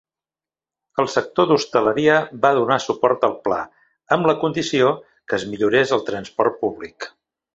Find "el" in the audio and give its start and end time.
1.01-1.09, 5.99-6.05